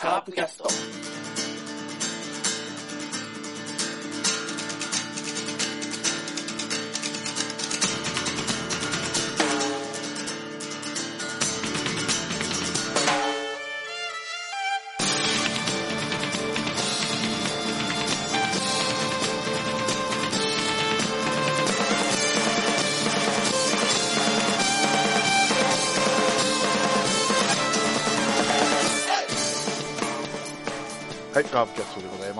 [0.00, 1.49] カープキャスト。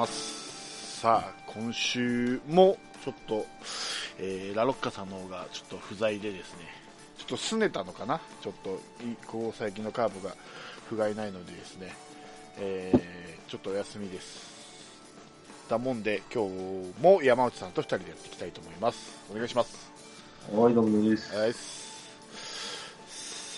[0.00, 1.00] ます。
[1.00, 3.46] さあ、今週もちょっと、
[4.18, 6.60] えーラロッカさんの方がちょっと不在でですね、
[7.18, 8.18] ちょっと拗ねたのかな？
[8.42, 10.34] ちょっと、いこう最近のカープが
[10.88, 11.94] 不甲斐ないのでですね、
[12.58, 14.48] えーちょっとお休みです。
[15.68, 19.18] だもんで、今日も山内さんと二人でやっていきたいと思います。
[19.30, 19.90] お願いします。
[20.54, 21.36] はい、どうもです。
[21.36, 21.52] はい。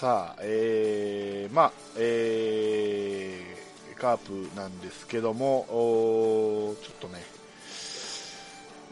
[0.00, 3.51] さあ、えー、まあ、えー、
[4.02, 7.22] カープなんですけども、ちょっとね、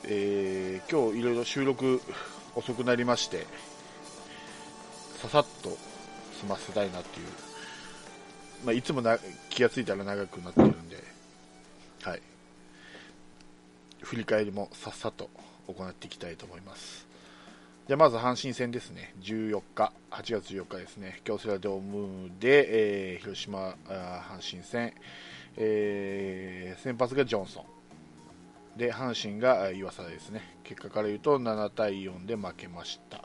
[0.04, 2.00] えー、今日いろいろ収録
[2.54, 3.44] 遅くなりまして、
[5.20, 5.76] ささっと
[6.38, 7.26] 済ませたいなっていう、
[8.64, 11.02] まあ、いつもな気がついたら長くなってるんで、
[12.04, 12.22] はい。
[14.02, 15.28] 振り返りもさっさと
[15.66, 17.09] 行っていきたいと思います。
[17.90, 24.94] じゃまず阪神戦ですね、14日、8月14日ですね、京セラドームで、えー広島あ阪神戦、
[25.56, 27.62] えー先発がジョンソ
[28.76, 33.24] ン、で阪神が岩佐ですね、結果から言うと7対4で負けました、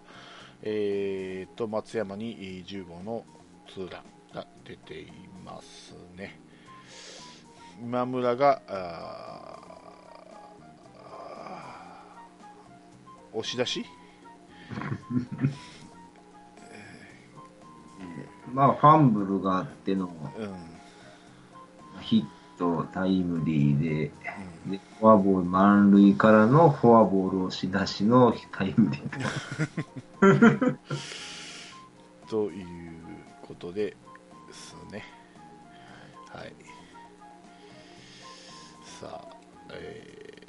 [0.63, 3.23] えーと松山に10号の
[3.72, 5.11] ツーランが出てい
[5.45, 6.39] ますね、
[7.83, 8.63] 今村が
[13.31, 13.85] 押し出し
[18.53, 20.05] まあ、ファンブルがあっての
[20.38, 20.75] うん
[22.02, 22.25] ヒッ
[22.57, 24.12] ト、タイムリーで、
[24.67, 30.78] でフォアボール満塁からのフォアボール押し出しのタイムリー。
[32.29, 32.66] という
[33.41, 33.97] ことで
[34.47, 35.03] ですね。
[36.29, 36.53] はい。
[38.84, 39.25] さあ、
[39.73, 40.44] え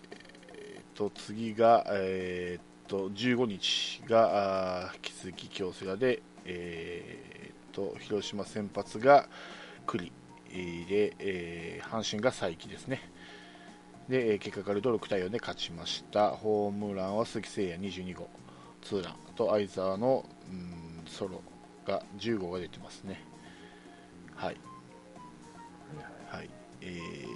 [0.95, 9.29] ー、と、次が、えー、と、15日が、引き続き京セラで、えー、と、広島先発が
[9.87, 10.13] 栗
[10.89, 13.01] で、えー阪神が佐伯ですね。
[14.09, 16.31] で、えー結果から言うと6対4で勝ちました。
[16.31, 18.29] ホームランは鈴木誠也22号、
[18.83, 21.43] ツーランと相澤の、うん、ソロ
[21.87, 23.21] が10号が出てますね。
[24.35, 24.57] はい。
[26.31, 26.51] はい。
[26.83, 27.27] えー、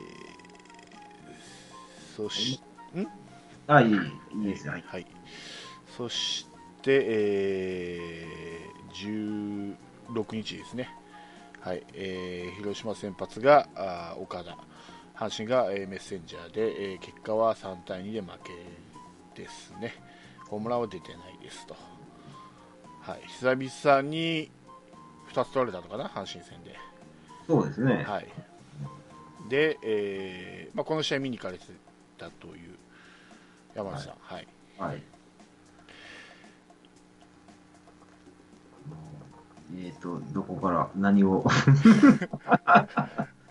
[2.16, 2.60] そし、
[2.94, 3.06] ん
[3.66, 4.72] あ、いい、いいですよ。
[4.72, 4.84] はい。
[4.86, 5.06] はい。
[5.96, 6.46] そし
[6.82, 9.74] て、えー、
[10.16, 10.94] 16日ですね。
[11.60, 11.84] はい。
[11.92, 14.56] えー、広島先発が岡田。
[15.14, 18.28] 阪神が、えーメッセンジャーで、えー結果は3対2で負
[19.34, 19.94] けですね。
[20.48, 21.76] ホームランは出てないですと。
[23.02, 23.20] はい。
[23.28, 24.50] 久々に
[25.32, 26.74] 2つ取られたのかな、阪神戦で。
[27.46, 28.02] そうですね。
[28.04, 28.28] はい。
[29.50, 31.64] で、えーまあ、この試合見に行かれて
[32.16, 32.78] たという
[33.74, 34.14] 山内さん。
[34.20, 34.48] はい
[34.78, 35.02] はい。
[39.76, 41.44] えっ、と、どこから何を？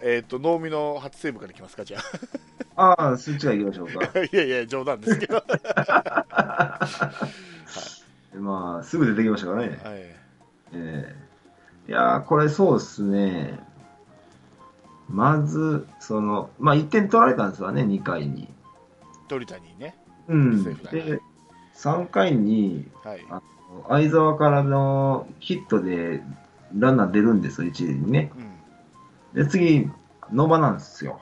[0.01, 1.99] えっ、と、能見の初セーブからいきますか、じゃ
[2.75, 2.95] あ。
[2.95, 4.19] ああ、そっちが行きましょうか。
[4.23, 5.43] いやいや、冗談ですけど。
[5.45, 6.87] は
[8.35, 9.67] まあ、すぐ出てきましたからね。
[9.67, 9.71] い。
[10.73, 11.15] ええ
[11.89, 13.59] いやー、これそうですね。
[15.09, 18.47] まず、その、まあ、1点取られたんですわね、2回に。
[19.27, 19.97] 鳥谷ね。
[20.27, 20.63] うん。
[20.63, 21.19] で、
[21.73, 23.25] 3回に、はい。
[23.31, 23.41] あ
[23.87, 26.23] 相沢からのヒットで
[26.77, 28.31] ランナー出るんですよ、一塁にね。
[29.35, 29.43] うん。
[29.43, 29.89] で、次、
[30.31, 31.19] 野場なんですよ。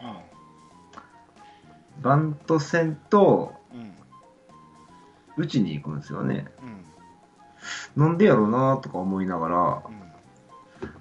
[2.01, 3.55] バント戦と。
[5.37, 6.47] 打ちに行くんですよね。
[7.95, 8.03] うん。
[8.03, 9.83] なんでやろうなとか思いながら、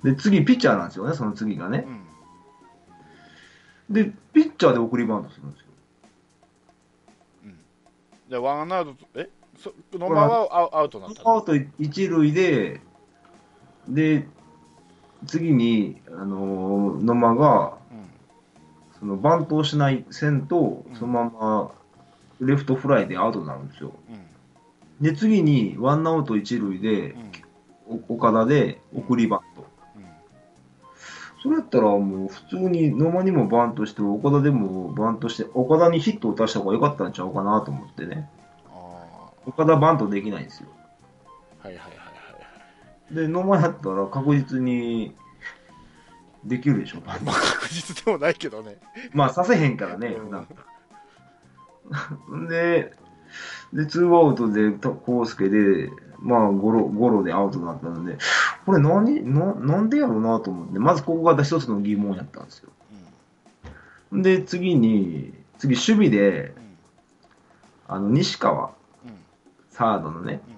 [0.02, 0.14] うん。
[0.14, 1.86] で、次、ピッチャーなんですよね、その次がね
[3.88, 3.92] う。
[3.92, 3.94] ん。
[3.94, 5.66] で、ピッチャーで送りバントするんですよ。
[8.28, 9.22] じゃあ、ワンアウトと、え？
[9.24, 9.35] そ
[9.92, 11.30] 野間はアウアウトになったの？
[11.30, 12.80] アウト一塁で、
[13.88, 14.26] で、
[15.26, 18.98] 次に、あのー野間が、うん。
[18.98, 21.70] そのバントをしない線とうん、そのまま
[22.40, 23.92] レフトフライでアウトになるんですよ。
[24.08, 25.04] うん。
[25.04, 27.10] で、次にワンアウト一塁で
[27.88, 28.00] う、ん。
[28.08, 29.66] お岡田で送りバント。
[29.96, 30.02] うん。
[31.42, 38.28] それやったらもう普通に野間にもバントして、岡田でもバントして、岡田にヒットを打たした方が良かったんちゃうかなと思ってね。
[39.46, 40.68] あ岡田バントできないんですよ。
[41.62, 41.68] あ。
[41.68, 42.06] はいはいはいはい
[43.12, 43.14] はい。
[43.14, 45.14] で、野間やったら確実に
[46.44, 46.98] できるでしょ。
[47.06, 48.78] まあ確実でもないけどね。
[49.12, 50.46] まあ、させへんからね、うん普段。
[52.48, 52.92] で、
[53.72, 55.90] で、ツーアウトで、とコウスケで、
[56.20, 58.18] まあ、ゴロ、ゴロでアウトだったので、
[58.64, 62.70] これ何、ななんでやろうなと思って、まずここが一つの疑問やったんですよ。
[64.12, 66.54] で、次に、次、守備で、
[67.88, 68.72] あの、西川、
[69.76, 70.56] サードのね、うん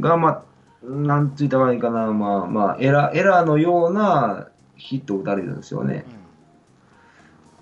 [0.00, 0.44] が、ま
[0.82, 6.04] あ、なんついたらいいかな、まあ、まあ、エラー、エラーのようなヒットを打たれるんですよね。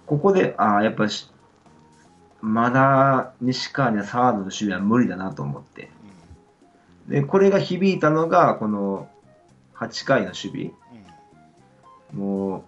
[0.06, 1.30] ここで、ああ、やっぱし、
[2.40, 5.90] まだ西川にはサードの守備は無理だなと思って。
[7.08, 9.08] で、これが響いたのが、この
[9.76, 10.70] 8回の守備。
[12.12, 12.62] もう、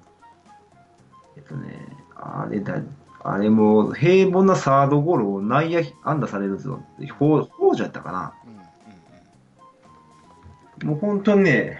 [1.36, 2.80] えっとね、あれだ、
[3.26, 8.34] あれもう平凡なサードゴロを内野安打されるぞって、ほう、ほうじゃったかな。
[8.44, 8.64] うんうん
[10.82, 11.78] もう本当にね、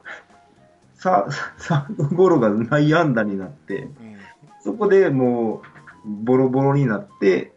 [0.94, 1.26] サ
[1.58, 4.16] サードゴロが内野安打になって、うん
[4.60, 5.62] そこでも
[6.04, 7.52] う、ボロボロになって、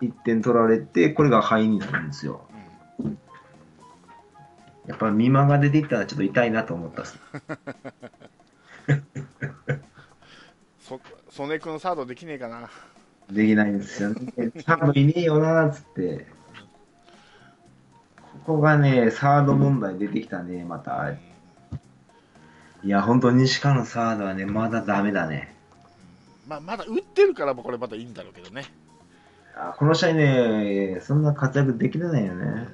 [0.00, 2.46] 1点取られて、これが敗因になるんですよ。
[2.98, 3.18] うん
[4.86, 7.16] やっぱ見間が出ていったらちょっと痛いなと思ったっす。
[10.80, 10.98] そ
[11.34, 12.68] 曽根君サードできねえかな。
[13.30, 14.34] できないんですよね。
[14.66, 16.26] サードいねえよな、つって。
[18.44, 21.10] ここがね、サード問題出てきたね、また。
[21.10, 21.16] い
[22.84, 25.54] や、本当に西川のサードはね、まだダメだね。
[26.46, 28.66] まあ、まだ打ってるからもこれまだいいんだろうけどね。
[29.56, 32.68] あこの試合ね、そんな活躍できてないよね。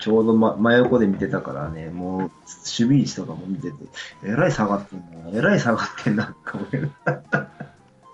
[0.00, 2.30] ちょうど、ま、真横で見てたからね、もう、守
[2.64, 3.76] 備位置とかも見てて、
[4.24, 6.92] えらい下がってんな、えらい下がってんな、と思う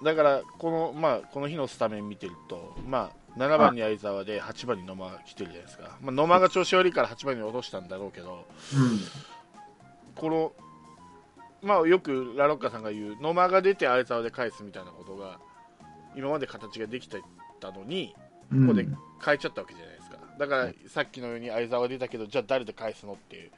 [0.04, 8.46] だからこの、まあ、この日のスタメン見てると、まあ、7番に相澤で8番に野間が来てるじゃないですか、まあ、野間が調子悪いから8番に落としたんだろうけど、
[10.14, 10.52] この、
[11.62, 15.38] まあ、よくラロッカさんが言う、野間が出て相澤で返すみたいなことが、
[16.16, 17.22] 今まで形ができて
[17.60, 18.14] たのに、
[18.52, 18.66] うん。
[18.66, 18.86] ここで
[19.24, 19.95] 変えちゃったわけじゃない
[20.38, 23.50] だからさっきのように相澤が出たけど、じゃあ誰で返すのっていう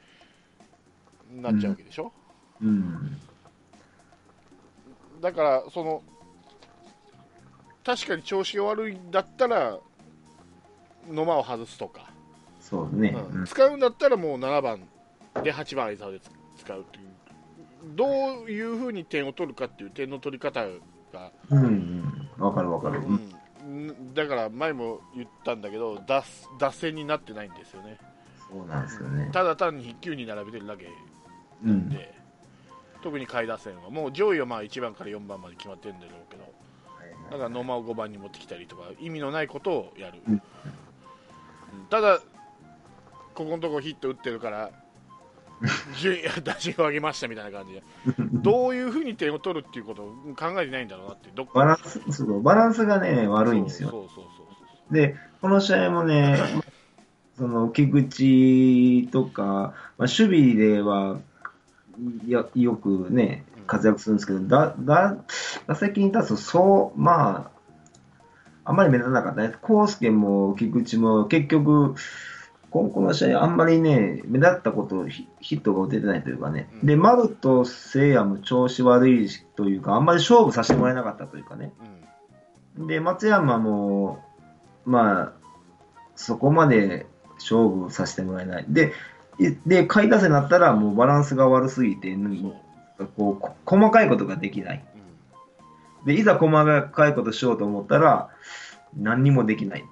[1.40, 2.12] なっちゃうわけでしょ？
[2.62, 3.18] うん。
[5.20, 6.02] だからその
[7.84, 9.76] 確かに調子が悪いんだったら
[11.10, 12.10] 野間を外すとか、
[12.60, 13.16] そうね。
[13.32, 14.80] うん使うんだったらもう7番
[15.42, 16.20] で8番相澤で
[16.56, 17.08] 使うという
[17.96, 18.06] ど
[18.44, 20.64] ういうふうに点を取るかっていう点の取り方
[21.12, 21.64] が、うん。
[21.64, 22.44] うん。
[22.44, 23.00] わかるわかる。
[23.00, 23.37] うん
[24.14, 26.24] だから前も言ったんだけど脱
[26.58, 27.98] 脱線になってないんですよね。
[28.48, 29.30] そうなんですよね。
[29.32, 30.88] ただ単に筆球に並べてるだけ
[31.64, 31.88] うん。
[31.88, 32.14] で、
[33.02, 33.90] 特に下位打線は。
[33.90, 36.44] もう上位はまあ1番から4番まで決まってるんだろうけど
[37.30, 40.34] だから野間を5番に持ってきたりとか意味のないことをやる、うん。
[40.34, 40.42] うん。
[41.90, 42.20] ただ
[43.34, 44.70] ここのところヒット打ってるから
[46.44, 47.82] 打順を上げましたみたいな感じで
[48.32, 50.06] どういうふうに点を取るっていうことを
[50.36, 53.90] 考えてないんだろうなってバランス、そう、バランスがね、悪いんですよ。
[53.90, 54.42] そうそうそうそ
[54.90, 56.38] うで、この試合もね、
[57.36, 61.18] その、菊池とか、まあ、守備では、
[62.26, 65.16] やよくね、活躍するんですけど、だ、だ、
[65.66, 67.58] 打席に立つと、そう、まあ、
[68.64, 69.54] あんまり目立たなかったね。
[69.66, 71.94] 康介も菊池も結局、
[72.70, 76.68] ここの試合あんまりね、目立ったこと、ヒヒットが打ててないというかね。
[76.82, 81.72] うんで、丸と聖也も調子悪いしというか、あんまり勝負させてもらえなかったというかね。
[81.80, 81.98] うん
[82.86, 84.22] で、松山も、
[84.84, 85.32] まあ、
[86.14, 88.66] そこまで勝負させてもらえない。
[88.68, 88.92] で、
[89.40, 92.16] いで、下位打線になったらもうバランスが悪すぎて、
[93.16, 94.84] こうこ細かいことができない。
[94.94, 94.98] うん
[96.06, 98.30] で、いざ細かいことしようと思ったら、
[98.96, 99.84] 何にもできない。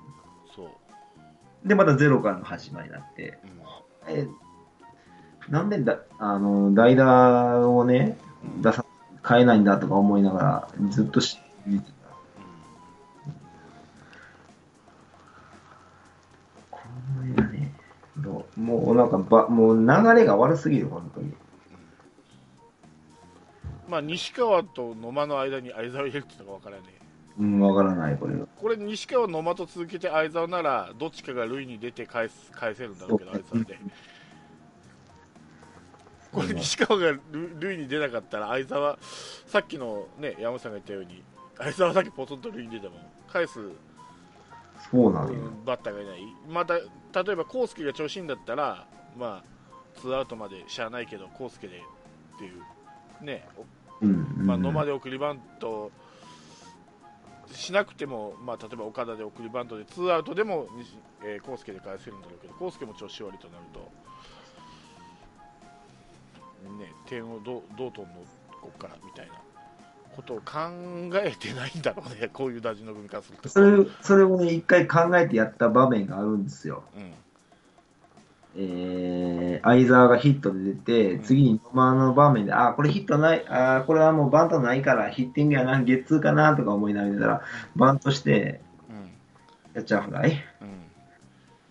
[1.66, 3.38] で、またゼロからの始まりになって、
[4.08, 4.14] うん。
[4.14, 4.28] え
[5.48, 8.16] なんでだ、あの、代打をね、
[8.56, 8.62] うん。
[8.62, 8.84] 出さ、
[9.26, 11.92] 変えないんだとか思いながら、ずっとし見てた。
[16.70, 16.78] こ
[17.24, 17.72] れがね、
[18.18, 21.34] どうもうなんかば、もう流れが悪すぎる、本当に。
[23.88, 27.05] まあ、西川と野間の間に相澤を入れるっていうのが分からねえ
[27.38, 28.46] うん、わからない、これは。
[28.56, 33.78] これ西川野間と続けて相澤ならどっちかが塁に出て返す返せるんだろうけど相澤で
[36.32, 38.98] これ西川が塁塁に出なかったら相澤
[39.46, 41.22] さっきのね山本さんが言ったように
[41.58, 42.96] 相澤だけポツンと塁に出ても
[43.28, 43.60] 返す、
[44.90, 46.82] そうなんバッターがいないまた例
[47.32, 51.82] えば康介が調子いいんだったらまあツーアウトまでしゃあないけど康介で
[52.36, 53.46] っていうね
[54.00, 54.26] うん。
[54.38, 55.90] うんまあ、野間で送りバント
[57.56, 63.90] しなくても、まあ、例えば岡田で送りバントでツーアウトでも西、えー、康介で返せるんだろうけど康介も調子悪いとなると
[66.78, 68.20] ね、点をどうどう取るの
[68.60, 69.34] ここからみたいな
[70.14, 70.42] ことを考
[71.14, 73.48] えてないんだろうね、こういう打順の組み方すると。
[73.48, 76.82] それそれをね、一回考えてやった場面があるんですよ。
[76.96, 77.12] うん
[78.58, 81.22] えー、相沢がヒットで出て、うん。
[81.22, 87.42] 次に野間の場面で、あー、これヒットない、あー、これはもうバントないから、ヒッティングやな、ゲッツーかなとか思いながら、
[87.76, 89.10] バントして、うん。
[89.74, 90.42] キャッチャーフライ。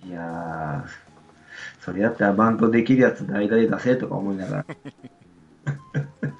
[0.03, 0.09] うん。
[0.09, 4.65] いやー、それやったらバントできるやつ代打で出せとか思いながら。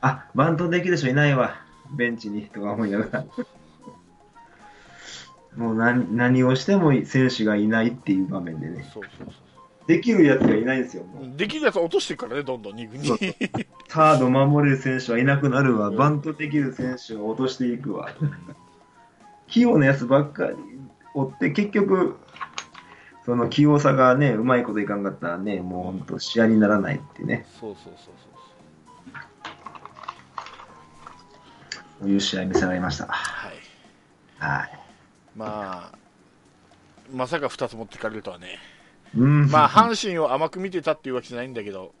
[0.00, 1.54] あ、バントできる人いないわ、
[1.96, 3.24] ベンチにとか思いながら。
[5.56, 9.43] もう何何をしても選手がいないっていう場面でね、そうそうそ
[9.86, 11.04] できるやつがいないんですよ。
[11.36, 13.18] できるやつ落としていくからね、どんどん2軍にそう。
[13.88, 18.10] サード守れる選手はいなくなるわ、バントできる選手を落としていくわ。
[19.46, 20.56] 器用なやつばっかり
[21.12, 22.16] 追って、結局、
[23.24, 28.14] その器用さがね、うまいこといかんかったらね、もう本当、試合にならないってね、そうそうそう
[32.00, 33.06] そういう試合見せられました。
[33.06, 33.52] はい。
[34.38, 34.78] はい。
[35.36, 35.98] まあ、
[37.12, 38.58] まさか2つ持ってかれるとはね。
[39.16, 41.94] うん、まあ、阪神を甘く見てたっていうわけじゃないんだけど。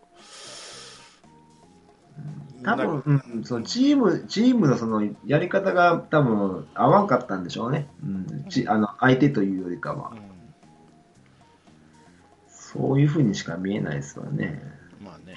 [2.64, 3.02] 多分、
[3.34, 7.88] うん、そのチーム、チームのそのやり方が多分合わんかったんでしょうね。
[8.02, 10.14] うん、ちあの相手というよりかはう。
[10.14, 10.34] ん
[12.74, 14.60] そういうふうにしか見えないですわね。
[15.00, 15.36] まあね。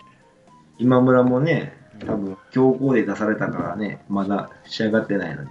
[0.80, 5.50] 今村もね、多分強行で出されたからね、まだ仕上がってないのに。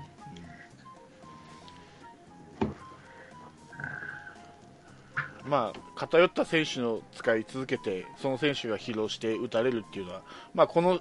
[5.47, 10.23] まあ、偏った選手を使い続けて、その選手が疲労して打たれるっていうのは、
[10.55, 11.00] まあ、この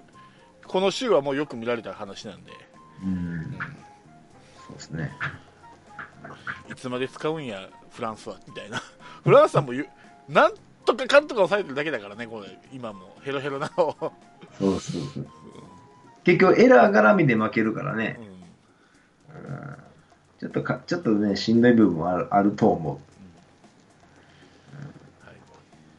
[0.68, 2.52] この週はもうよく見られた話なんで、
[3.04, 3.58] うん、
[4.68, 5.12] そうですね。
[6.72, 8.82] いつまで使うんや、フランスはみたいな、
[9.24, 9.88] フランスはもうゆ、
[10.28, 10.54] なん
[10.86, 12.60] とかかんとか抑えてるだけだからね、これ。
[12.74, 13.16] 今も。
[13.22, 13.90] ヘロヘロなの。
[13.90, 14.14] を、
[14.58, 15.28] そうそうそう。
[16.24, 18.20] 結局エラー絡みで負けるからね、
[19.30, 19.78] うん。
[20.40, 23.15] ちょっとか、ちょっとね、しんどい部分もあるあると思う。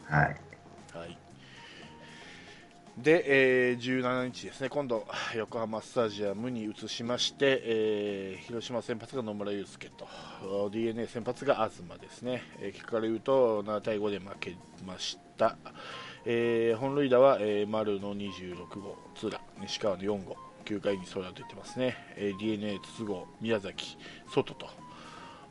[0.09, 0.37] はい。
[0.97, 1.19] はい、
[2.97, 15.57] で、えー17日ですね、今度、横浜スタジアムに移しまして、えー広島先発が野村祐介と、d n a 先発が東ですね、えー結果から言うと7対5で負けました、
[16.25, 23.99] えー本塁打は、えー丸の26号、津田、西川の4号、9回に空出てますね、えー d n a 筒香、宮崎、
[24.29, 24.69] 外と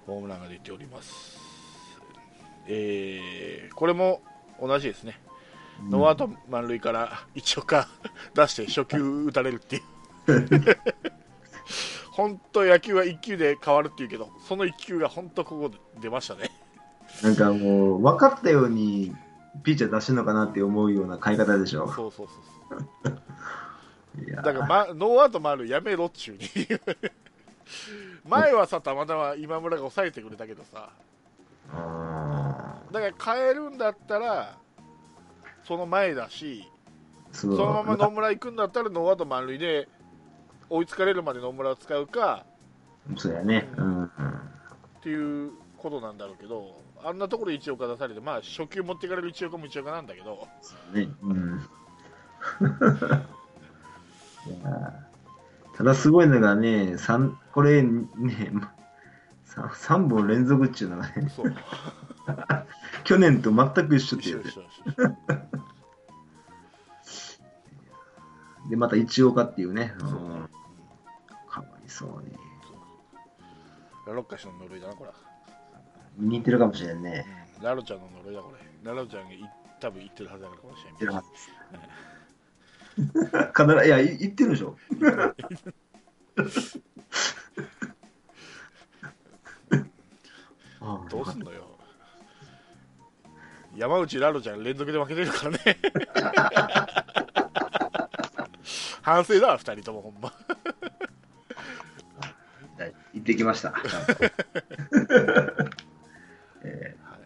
[0.07, 1.37] ホームランが出ております。
[2.67, 4.21] えーこれも
[4.61, 5.19] 同じですね、
[5.89, 7.87] ノーアウト満塁から一岡
[8.33, 9.83] 出して初球打たれるっていう。
[12.11, 16.49] 本当野球は1球で変わるっていうけどその1球が本当ここで出ましたね。
[17.21, 19.13] なんかもう、分かったように、
[19.63, 21.87] ピッチャー出してるのかなって思うような買い方でしょ。
[21.91, 23.21] そうそうそう
[24.35, 26.49] だから、ま、ノーアウト満塁やめろっちゅうに
[28.27, 30.89] 前はさたまたま今村が抑えてくれたけどさ。
[31.73, 32.44] あ
[32.99, 34.57] だから変えるんだったら
[35.63, 39.89] その前だしーそそのまま野村行くんだったらノーアウト満塁で
[40.69, 42.45] 追いつかれるまで野村を使うか
[43.17, 43.67] そうやね。
[43.77, 43.99] うん。
[43.99, 44.09] うんっ
[45.07, 50.47] ていうことなんだろうけど、あんなところで一岡出されて、まあ、初球持っていかれる一岡も一岡なんだけど、
[50.91, 51.07] ね。
[51.21, 51.61] うん。
[55.77, 58.01] ただすごいのがね、三これね、
[59.45, 61.55] 3, 三本連続っていうのがね、そう、
[63.03, 64.43] 去年と全く一緒っていう
[68.69, 69.93] で、また一岡っていうね。
[69.99, 70.49] そううん
[71.47, 72.35] かわいそうに。
[74.07, 75.11] ラロッカ氏の呪いだな、これ。
[76.17, 77.25] 似てるかもしれんね。
[77.59, 78.57] うんラロちゃんの呪いだ、これ。
[78.83, 79.39] ラロちゃんがい
[79.79, 81.13] 多分言ってるはずだからかもしれな。
[81.13, 81.29] はいず。
[83.55, 84.77] 必ず、いや、い言ってるでしょ。
[91.09, 91.74] どうすんのよ。
[93.75, 95.59] 山内ラロちゃん連続で負けてるからね。
[99.01, 100.33] 反省だわ、二人ともほんま。
[102.77, 103.73] はい行ってきました。
[106.63, 107.19] えはい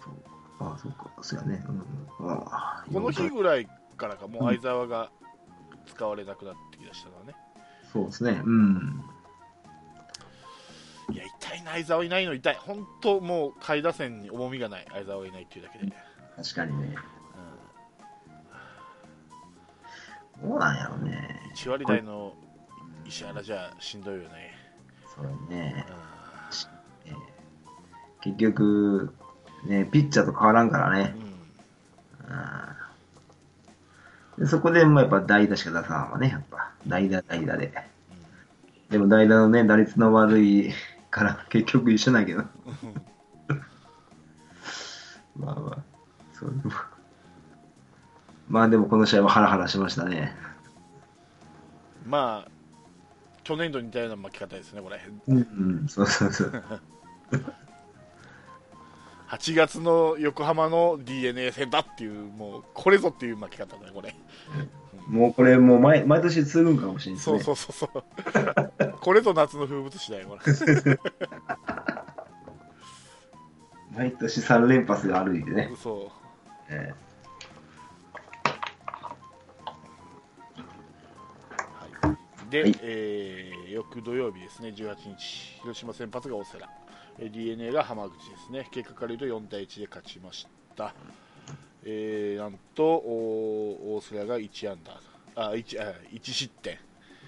[0.00, 1.64] ーああ、そうか、そうやね。
[1.68, 1.72] う
[2.24, 5.10] ん、ああこの日ぐらいからか、もう相沢が
[5.86, 7.34] 使われなくなってきだしたのはね。
[7.92, 8.40] そうですね。
[8.44, 9.04] うん。
[11.66, 12.54] 相沢いないの痛い。
[12.60, 15.92] 本当もう、下位打線に重みがない、相沢がいないっていうだけで。
[16.36, 16.94] 確かにね。
[20.42, 21.40] どうなんやろうね。
[21.56, 22.34] 1割台の
[23.06, 24.54] 石原じゃしんどいよね。
[25.14, 25.86] そうね。
[25.88, 25.92] う
[27.06, 27.16] えー
[28.20, 29.14] 結局、
[29.66, 31.02] ね、ピッチャーと変わらんからね。
[31.02, 32.76] んうんうん
[34.38, 36.72] でそこでもやっぱ代打しか出さんわね、やっぱ。
[36.86, 37.72] 代打、代打で。
[38.90, 40.72] でも代打のね、打率の悪い
[41.16, 42.42] から結局一緒だけど。
[45.34, 45.78] まあまあ、
[46.34, 46.72] そうでも。
[48.48, 50.36] まあでもこの試合はハラハラしましたね。
[52.04, 52.50] まあ、
[53.44, 55.00] 去年度に似たような負け方ですね、これ。
[55.28, 56.62] うん、うん、そうそうそう。
[59.28, 64.14] 8月の横浜の d n a 戦だっていう、もう、これぞっていう負け方だね、これ。
[65.06, 67.40] もうこれもう毎毎年続くんかもしれないですね。
[67.42, 68.00] そうそうそうそ
[68.86, 68.94] う。
[69.00, 70.38] これぞ夏の風物詩だよ。
[73.96, 75.70] 毎年3連発が歩いてね。
[75.82, 76.10] そ
[76.68, 77.30] えう。
[82.08, 86.66] はい、で、はいえー翌土曜日ですね、18日、広島先発が大瀬良、
[87.18, 90.94] えー d n a が浜口ですね、結果から言うと4対1で勝ちました。
[91.88, 95.00] えーなんと、お大瀬良が1安打、
[95.50, 96.78] あ 1, あ1失点、え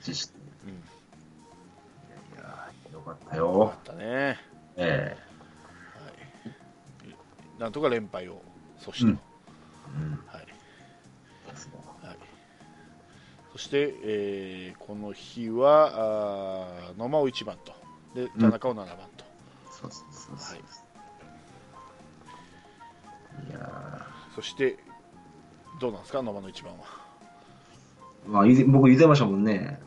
[0.04, 0.32] 実質
[0.64, 0.74] うん、い
[2.36, 3.72] やーよかったよ。
[3.86, 4.36] だったね。
[4.76, 5.16] え
[7.58, 8.40] なんとか連敗を
[8.80, 9.10] 阻止と、うん。
[9.10, 10.12] うん。
[10.26, 10.46] はい。
[12.06, 12.16] はい、
[13.52, 15.92] そして、えーこの日は
[16.90, 17.72] あー野間を1番と。
[18.14, 19.24] で田中を7番と、
[19.70, 20.56] そうそうそうそう。
[20.56, 20.60] はい
[23.50, 24.06] い、や
[24.38, 24.78] そして
[25.80, 26.22] どうなんですか？
[26.22, 29.80] 野間の1番は、ーまあ、言う僕言ってましたもんね。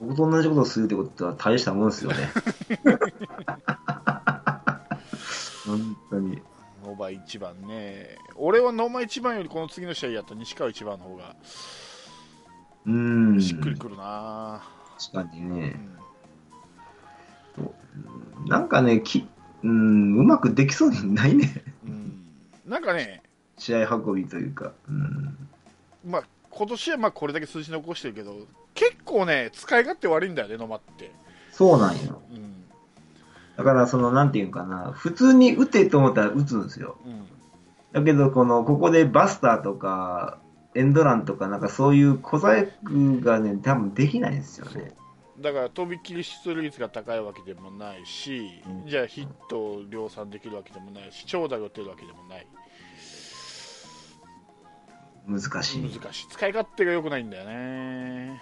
[0.00, 2.30] うん、僕と同じことをするってことは大したもんですよね。
[5.66, 6.40] 本当に。
[6.84, 11.34] 野間1番ね俺は野間1番よりこの次の試合やった西川1番の方が
[12.86, 13.42] うーん。
[13.42, 14.62] しっくりくるな、
[15.12, 15.66] 確かにうね。
[15.70, 15.98] ん
[18.46, 19.26] なんかね、き
[19.64, 21.64] うん、うまくできそうにないね。
[21.84, 22.22] うん、
[22.64, 23.24] なんかね、
[23.58, 24.72] 試合運びというか。
[24.88, 25.36] うん。
[26.06, 28.34] まあ、今年はまあこれだけ数字残してるけど
[28.74, 31.10] 結構ね使い勝手悪いんだよね野間って、
[31.52, 32.22] そうなんよ。
[32.32, 32.54] うん
[33.58, 36.96] だから、その、なんていうかな、普通に打てと思ったら打つんですよ。
[37.04, 37.26] うん、
[37.92, 40.38] だけど、この、ここでバスターとか、
[40.76, 44.92] エンドランとか、なんかそういう小細工がね、多分できないんですよね。
[45.40, 52.46] だからとびっきり出塁率が高いわけでもないし、うんじゃあヒットを量産できるわけでもないし長打が打てるわけでもない
[55.28, 55.82] 難しい。
[55.82, 56.28] 難しい。
[56.28, 58.40] 使い勝手が良くないんだよね。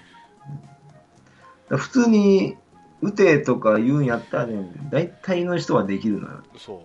[1.69, 2.57] 普通に、
[3.03, 6.43] 打てとか言うんやったらね、大体の人はできるのよ。
[6.57, 6.83] そ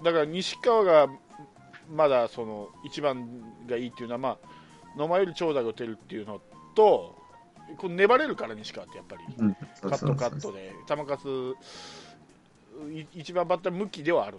[0.00, 0.04] う。
[0.04, 1.08] だから西川が
[1.94, 3.28] まだその一番
[3.66, 6.40] がいいっていうのは、まあ、野間より長打が打てるっていうの
[6.74, 7.16] と
[7.76, 9.22] こう粘れるから西川ってやっぱり。
[9.38, 9.54] うん。
[9.54, 10.72] カットカットで。
[10.88, 11.54] 球数
[12.92, 14.38] い一番バッター向きではある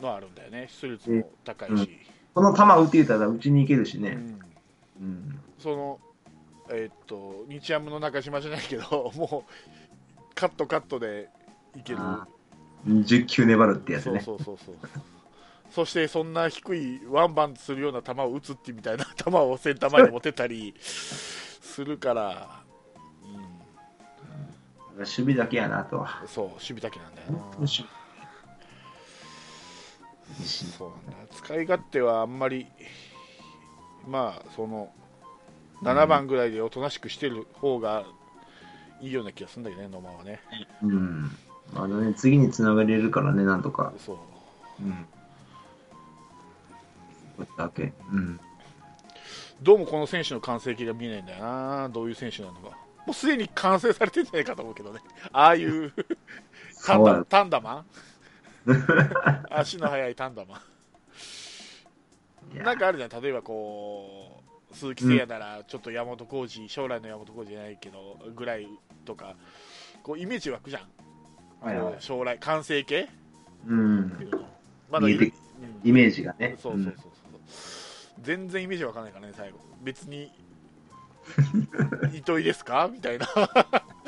[0.00, 0.68] のはあるんだよね。
[0.80, 1.98] 出塁率も高いし、
[2.34, 4.10] この球打っていたら打ちに行けるしね。
[4.10, 4.40] うん。
[5.00, 5.40] うん。
[5.58, 6.00] その
[6.70, 11.28] えーっと日ハムの中島じゃないけど もうカットカットで
[11.76, 11.98] いける。
[12.00, 12.26] あ
[12.86, 14.20] 10球粘るってやつそうね。
[14.20, 14.74] そうそうそう。
[15.70, 22.62] そしてそんな低いワンバンするような球を打つってみたいな 球をセンター前に持ってたりするから、
[24.96, 25.98] 守備だけやなと。
[25.98, 27.38] うん、そう守備だけなんだよな。
[27.56, 27.66] 守備。
[27.66, 27.84] 西
[30.44, 30.90] そう
[31.34, 32.66] 使い勝手はあんまり
[34.06, 34.90] まあその
[35.82, 38.04] 7番ぐらいでおとなしくしてる方が
[39.00, 40.40] いいような気がするんだけどね野間はね
[40.82, 41.30] うん。
[41.74, 43.92] あのね、次につながれるからね、なんとか。
[43.98, 44.16] そう
[44.80, 45.06] うん。
[47.36, 47.92] これだけ。
[48.10, 48.40] うん。
[49.62, 55.00] どうもこの選手の完成形が見えないんだよなどういう選手なのかもうすでに完成されてんじゃないかと思うけどね
[55.32, 55.92] ああいう
[57.28, 57.86] タンダマン
[59.50, 60.60] 足の速いタンダマ
[62.54, 62.62] いや。
[62.62, 63.22] ンなんかあるじゃん。
[63.22, 68.68] 例えばこう鈴木誠也ならちょっと山本浩二、将来の山本浩二じゃないけどぐらい
[69.04, 69.36] とか
[70.02, 70.82] こうイメージ湧くじゃん、
[71.66, 71.96] はいはい。
[71.98, 73.08] 将来完成形？
[73.66, 74.30] うん
[74.90, 76.56] まだイメージがね。
[76.60, 77.10] そうそうそうそう、
[78.22, 79.58] 全然イメージわかんないからね最後。
[79.82, 80.30] 別に
[82.14, 82.88] 糸井ですか？
[82.92, 83.26] みたいな。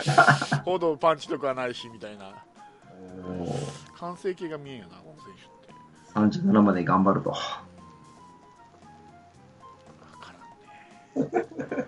[0.65, 2.43] 報道パンチとかはないしみたいな
[3.99, 7.31] 完成形が見えんよなこの選手って37まで頑張ると。
[7.31, 7.37] わ
[10.21, 10.35] か
[11.15, 11.87] らんね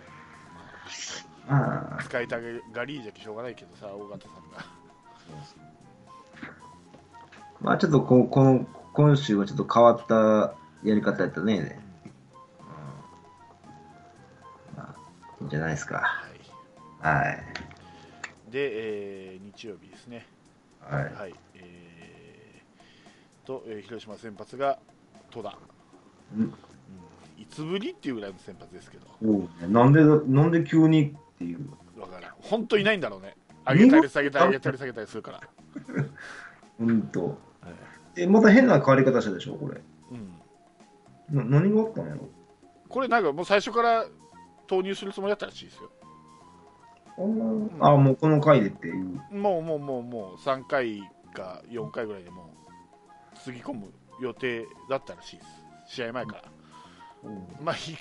[1.48, 4.64] まあ、使いたがりじゃしょうがないけどさ尾形さんが
[7.61, 10.55] まあちょっとここの今週はちょっと変わった
[10.87, 11.81] やり方やったね。
[14.75, 14.94] うんまあ、
[15.40, 15.96] いいんじゃないですか。
[15.98, 16.33] はい
[17.03, 17.44] はい。
[18.51, 20.27] で、えー日曜日ですね
[20.88, 21.04] はい。
[21.14, 24.78] はいえーと、えー広島先発が
[25.30, 25.58] 戸田、
[26.36, 26.54] うんうん、
[27.38, 29.06] 5つぶりっていうぐらいの先発ですけど、
[29.68, 31.68] なんで、なんで急にっていう。
[31.98, 35.40] わからん、本当いないんだろうね、上げたり下げたり、上げたり下げたりするから。
[36.78, 37.38] ほんと。
[38.16, 39.80] え、また変な変わり方したでしょ、これ。
[40.10, 42.28] うん、な何があったんやろ
[42.88, 44.06] これ、なんかもう最初から
[44.66, 45.90] 投入するつもりだったらしいですよ。
[47.18, 49.20] あもうこの回でっていう。
[49.31, 52.55] もうもうもうもう3回か4回ぐらいでも
[53.35, 55.42] う、つぎ込む予定だったらしいで
[55.88, 56.42] す、試合前から。
[57.62, 57.98] まあ、言い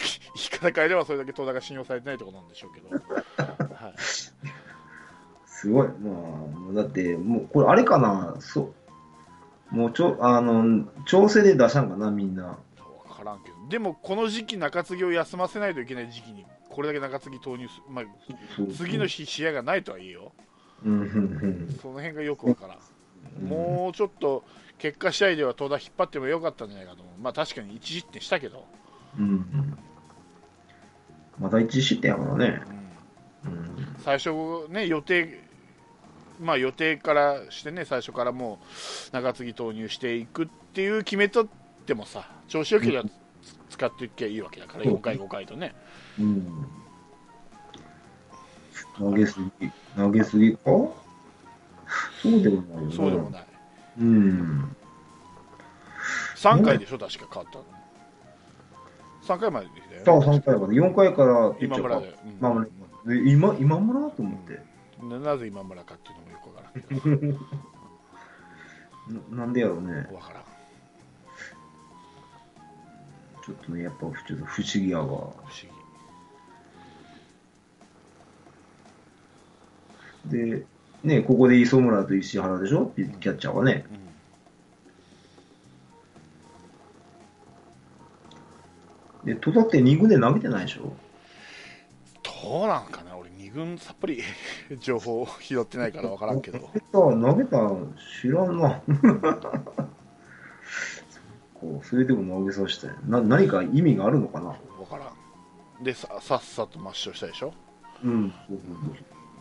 [0.50, 2.90] 方変えればそれだけ東大が信用されてないところなんでしょうけど、
[3.76, 3.94] はい、
[5.46, 5.88] すごい。
[5.88, 8.74] まあ、だって、もうこれあれかな、そ
[9.72, 9.76] う。
[9.76, 12.58] もうちょ、あの、調整で出したんかな、みんな。
[13.08, 18.06] 分からんけど、でもこの時期、中継ぎを休ませないといけない時期に、これだけ中継ぎ投入すまあ、
[18.76, 20.32] 次の日、試合がないとはいえよ。
[20.84, 24.44] その辺がよくわからん、もうちょっと
[24.80, 28.66] 結果試合では東大引っ張ってもよかったんじゃないかと思う、まあ確かに1失点したけど。
[31.40, 32.62] また一失点やからね。
[34.04, 34.32] 最初
[34.70, 35.44] ね、予定、
[36.40, 38.60] まあ予定からしてね、最初からも
[39.12, 41.48] う中継ぎ投入していくっていう決めとっ
[41.86, 43.10] てもさ、調子よければ
[43.70, 45.76] 使っていけばいいわけだから、4回、5回とね。
[46.20, 46.68] うん。
[48.98, 50.94] 投げすぎ、投げすぎかそ
[52.26, 52.96] うでもないよな。
[52.96, 53.48] そうでもない。
[54.00, 54.76] うん。
[56.36, 57.66] 3回でしょ、確か変わったの。
[59.24, 60.26] 3回まででしたよね。
[60.28, 60.74] 3回まで。
[60.74, 62.08] 4回から今村で。
[62.08, 62.68] うん今村
[63.06, 64.60] で今、今村と思って。
[65.04, 67.32] ななぜ今村かっていうのもよくわからん
[69.24, 70.08] けななんでやろうね。
[70.10, 70.44] ど、わからん。
[73.44, 75.06] ちょっとね、やっぱちょっと不思議やわ。
[75.06, 75.70] 不思議。
[80.32, 80.66] で、
[81.04, 82.92] ね、ここで磯村と石原でしょ？
[82.96, 83.86] キャッチャーはね。
[83.92, 84.02] うん
[89.26, 90.94] で、戸田って2軍で投げてないでしょ？
[92.44, 94.20] どうなんかな、俺、2軍さっぱり
[94.82, 96.58] 情報拾ってないからわからんけど。
[96.60, 97.70] 投げた、投げた、
[98.22, 98.82] 知らんな。
[101.54, 104.48] こうそれでも投げさせてな何か意味があるのかな？
[104.48, 104.56] わ
[104.90, 105.14] から
[105.80, 105.84] ん。
[105.84, 107.54] でさ、さっさと抹消したでしょ？
[108.04, 108.34] うん。
[108.48, 108.96] そうそうそう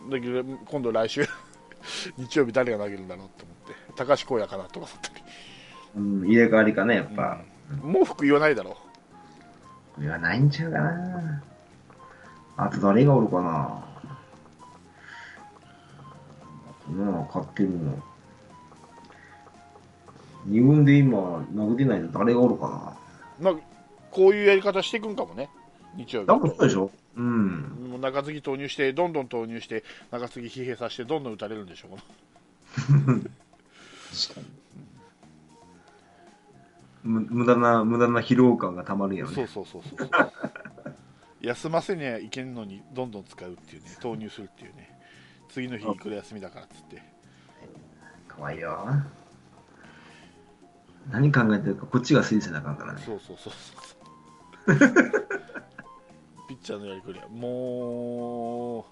[0.09, 1.25] だけど、今度来週、
[2.17, 5.23] 日曜日誰が投げるんだろうと思って、高橋光也かなとか思ったり。
[5.95, 7.41] うん、入れ替わりかね、やっぱ。
[7.83, 8.77] もう服言わないだろ
[9.97, 11.43] 言わないんちゃうかな。
[12.57, 13.91] あと誰がおるかな。
[16.91, 17.97] なあ、勝ってるの。
[20.45, 22.97] 二軍で今、投げてないの誰がおるか
[23.39, 23.55] まあ、
[24.09, 25.49] こういうやり方していくんかもね、
[25.95, 26.35] 日曜日な。
[26.35, 27.89] 多分そうでしょうん。
[27.91, 31.97] もう中継ぎ投入して、どんどん投入して、中継ぎ疲弊させて、どんどん打たれるんでしょう。
[37.03, 39.35] 無駄な、無駄な疲労感がたまるんやろね。
[39.35, 40.09] そうそうそうそう。
[41.41, 44.99] 休ませにはいけんのに、どんどん使うっていうね、投入するっていうね、
[45.49, 47.01] 次の日、これ休みだからっつって。
[48.27, 48.87] かわいいよ。
[51.09, 53.01] 何考えてるか、こっちが推薦なあかんからね。
[53.03, 54.91] そうそうそうそう。
[56.51, 58.83] ピッチャーのやりくりは、もう、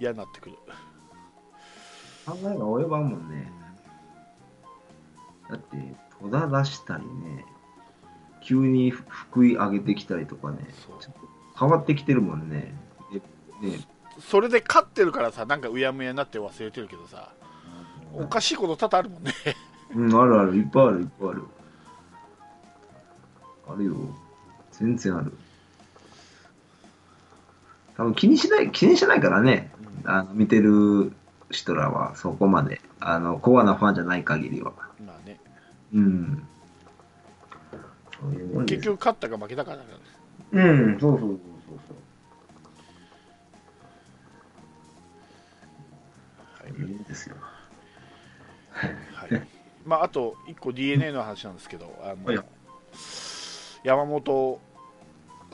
[0.00, 0.56] 嫌になってくる。
[2.24, 3.52] 考えが及ばんもんね。
[5.50, 5.76] だって、
[6.22, 7.44] 戸田出したりね、
[8.42, 10.58] 急に福井上げてきたりとかね、
[11.58, 12.74] 変わってきてるもんね。
[13.60, 13.80] でね
[14.18, 17.34] それで勝ってるからさ、なんかうやむやになって忘れてるけどさ、
[18.14, 19.32] おかしいこと多々あるもんね。
[19.94, 21.42] うん、あるある、いっぱいある、いっぱいある。
[23.68, 23.94] あるよ。
[24.72, 25.36] 全然ある。
[27.96, 29.70] 多分気にしない、気にしないからね、
[30.04, 31.12] あの見てる
[31.50, 34.72] 人らはそこまで、あの、コアなファンじゃない限りは。
[35.04, 35.40] まあね、
[35.94, 36.46] うん。
[38.20, 39.84] そういうもんです結局勝ったか負けたかだか
[40.52, 40.68] らね。
[40.68, 41.30] うん、そうそうそう
[41.88, 41.96] そう
[46.62, 46.90] はいそう。
[46.90, 47.36] いですよ。
[48.70, 48.86] は
[49.26, 49.42] い、
[49.86, 52.44] まあ、あと1個 d n a の話なんですけど、あはいの
[53.84, 54.60] 山本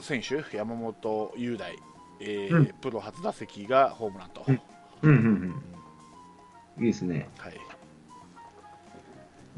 [0.00, 1.76] 選手、山本雄大、
[2.24, 4.61] えーうんプロ初打席がホームランと、うん
[5.02, 5.11] うん
[6.78, 6.85] うん。
[6.85, 7.28] いいですね。
[7.38, 7.56] はい、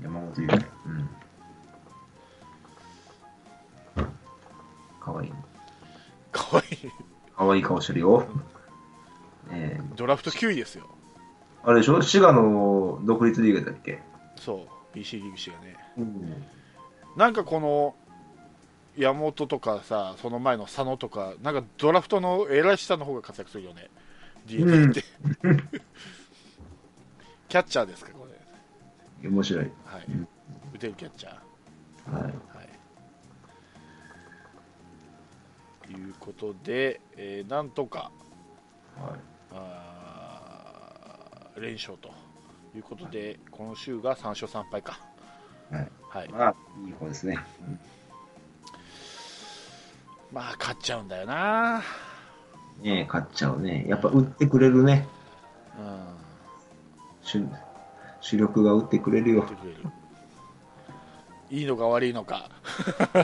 [0.03, 0.67] 山本優太。
[0.87, 1.09] うん。
[5.01, 5.33] かわいい。
[6.33, 6.91] かわいい、
[7.37, 8.27] かわいい顔してるよ。
[9.51, 10.89] ねえドラフト9位ですよ、
[11.63, 12.01] あれでしょ？
[12.01, 14.01] 滋賀の独立リーグだっけ？
[14.37, 16.43] そう、BC リーグ氏がね、うん。
[17.17, 17.95] なんかこの
[18.97, 23.91] 山本とかさ、その前の佐野とか、なんかドラフトの偉い下の方が活躍するよね、
[24.47, 25.03] d n a って。
[27.49, 28.27] キャッチャーですか、こ
[29.23, 29.29] れ。
[29.29, 29.71] 面白い。
[29.85, 30.29] はいうん。
[30.75, 32.13] 打てるキャッチャー。
[32.13, 32.23] はい。
[32.23, 32.33] はい。
[35.93, 38.11] いうことで、えーなんとか
[38.97, 39.21] はい。
[39.53, 42.11] あー連勝と
[42.75, 44.99] いうことで、今週が3勝3敗か。
[45.71, 45.89] はい。
[46.09, 46.55] はい、まあ、
[46.85, 47.39] いい方ですね。
[50.35, 51.81] まあ、勝っちゃうんだよな、
[52.83, 53.87] ねえ、勝っちゃうね。
[53.89, 55.07] やっぱ打ってくれるね。
[55.79, 56.01] うん、
[57.23, 57.47] 主
[58.21, 59.47] 主力が打ってくれるよ
[61.51, 62.51] いいのか悪いのか、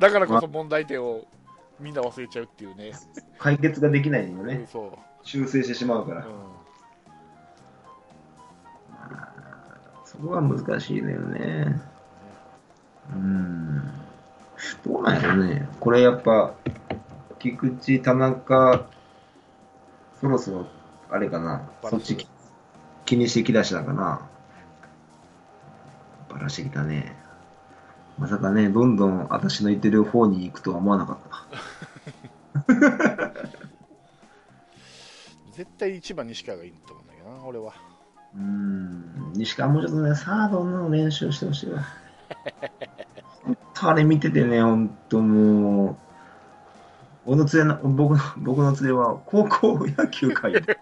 [0.00, 1.26] だからこそ問題点を
[1.78, 2.92] みんな忘れちゃうっていうね、
[3.38, 4.66] 解決ができないようんね。
[4.72, 6.20] そう、修正してしまうから。
[6.20, 6.24] う
[10.06, 11.78] そこが難しいのよね。
[13.12, 14.03] うん。
[14.84, 15.66] どうなんやろね。
[15.80, 16.54] これやっぱ、
[17.38, 18.86] 菊池、田中、
[20.20, 20.66] そろそろ、
[21.10, 21.68] あれかな。
[21.82, 22.26] そっちき
[23.06, 24.20] 気にしてきだしたかな。
[26.28, 27.14] バラしてきたね。
[28.18, 31.16] まさかね、どんどん私の言ってる方に行くとは思わなかっ
[32.66, 32.72] た。
[32.72, 32.76] ん、
[35.52, 37.72] 絶対1番西川がいいと思うんだけどな、俺は。
[38.34, 41.82] うーん、西川もうちょっとね、サードの練習してほしいわ。
[43.88, 45.96] あれ見ててね、本当もう、
[47.26, 50.60] 俺の連れな、僕の、僕の連れは高校野球界で。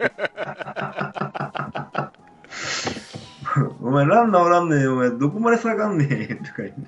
[3.83, 6.81] お前ランナーおらんねん、お前どこまで下がんねん、とか言って。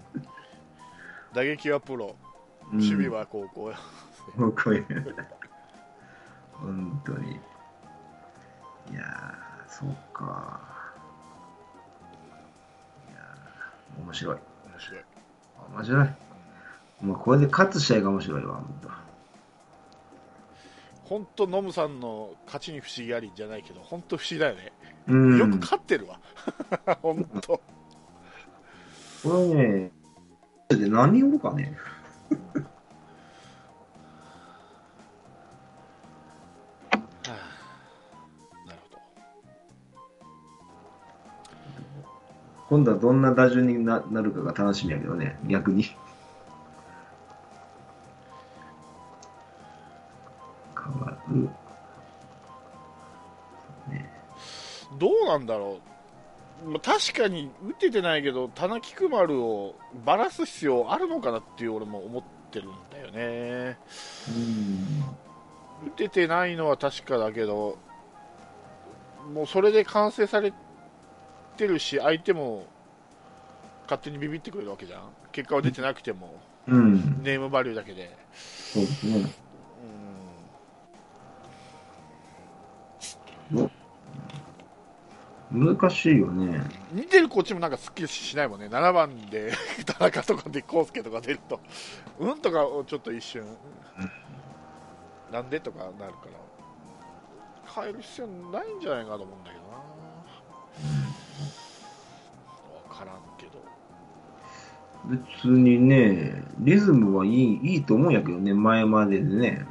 [1.34, 2.16] 打撃はプロ、
[2.72, 3.72] うん守備は高校、
[4.36, 4.86] もうこういう。
[6.52, 7.32] 本当に。
[7.32, 10.60] いやー、そうか。
[13.10, 14.53] いやー、面白い。
[15.74, 16.08] 面白い。
[17.00, 18.88] もうこれで勝つ試合が面白いわ、本当。
[21.04, 24.72] 本当、ノムさんの勝ちに不思議ありじゃないけど、本当不思議だよね。
[25.08, 25.38] うん。
[25.38, 26.18] よく勝ってるわ。
[27.02, 27.60] 本当。
[29.22, 29.92] これね、
[30.68, 31.76] で何人おるかね。
[42.74, 45.84] 今度はどんな打順にななるかが楽しみやけどね、逆に。
[50.74, 51.42] 変わる。
[53.92, 54.10] ね、
[54.98, 55.78] どうなんだろ
[56.66, 56.70] う。
[56.70, 63.78] まあ確かに打ててないけど、田中菊丸をばらす必要あるのかなっていう俺も思ってるんだよね。
[65.86, 67.78] 打ててないのは確かだけど、
[69.32, 70.52] もうそれで完成され
[71.56, 72.66] てるし、相手も
[73.84, 75.02] 勝手にビビってくれるわけじゃん。
[75.32, 76.76] 結果は出てなくても、うん。
[76.76, 77.22] うん。
[77.22, 78.16] ネームバリューだけで。
[78.34, 79.44] そうですね。
[85.50, 86.62] 難しいよね。
[86.92, 89.52] 見てるこっちもなんかすっきりしないもんね、7番で
[89.86, 91.60] 田中とかで康介とか出ると、
[92.18, 93.44] うんとかをちょっと一瞬、
[95.30, 96.12] なんでとかなるから、
[97.72, 99.63] 変える必要ないんじゃないかと思うんだけど
[105.06, 109.66] 別にね、リズムはいいいいと思うんやけどね、前まででね。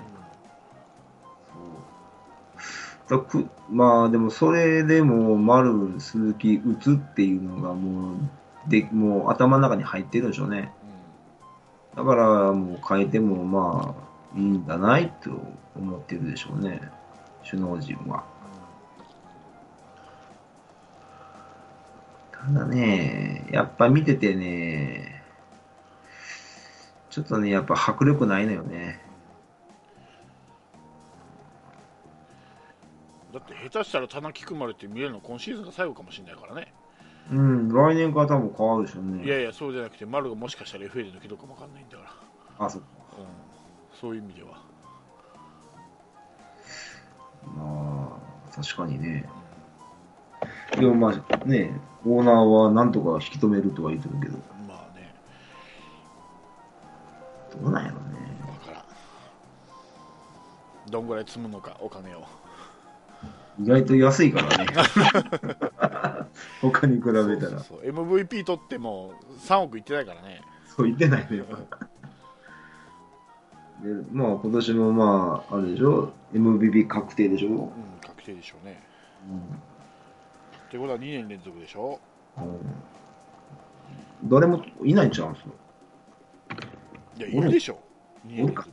[3.10, 8.16] だくまあでもそれでも丸、鈴木打つっていうのがもう
[8.68, 10.72] でもう頭の中に入ってるんでしょうね。
[11.96, 13.96] だからもう変えてもま
[14.36, 15.32] あいいんだないと
[15.76, 16.82] 思ってるでしょうね、
[17.50, 18.24] 首脳陣は。
[22.46, 25.24] ただね、やっぱ見ててね、
[27.10, 29.00] ちょっとね、やっぱ迫力ないのよね。
[33.34, 36.74] だって下手したら田中菊丸って見えるの今シーズンが最後かもしれないからね、
[37.32, 39.26] うん、来年から多分変わるでしょうね。
[39.26, 42.04] いやいや、そうじゃなくて、丸がもしかしたら FA で抜けるかも分かんないんだか
[42.60, 42.88] ら、あ、そうか。
[43.18, 44.62] うん、そういう意味では。
[47.56, 48.20] ま
[48.52, 49.30] あ、確かにね。
[50.76, 51.12] でもまあ
[51.46, 55.14] ね、オーナーはなんとか引き止めるとは言ってるけど、まあね、
[57.62, 58.20] どうなんやろうね。
[58.50, 58.84] わからん。
[60.92, 62.24] どんぐらい積むのか、お金を。
[63.62, 64.66] 意外と安いからね。
[66.62, 67.28] 他に比べたら。
[67.28, 67.82] そうそうそう
[68.18, 69.14] MVP 取っても
[69.48, 70.42] 3億いってないからね。
[70.66, 71.46] そう言ってないのよ。
[73.84, 77.50] で、まあ今年もまあ、あれでしょ ?MVP 確定でしょ？
[77.50, 77.70] うん、
[78.02, 78.82] 確定でしょうね。
[80.74, 82.00] ってことは2年連続でしょ？
[82.38, 82.60] うん
[84.28, 85.46] 誰もいないんちゃうんすよ。
[87.18, 87.78] いや、いるでしょ。
[88.26, 88.72] 2年連続。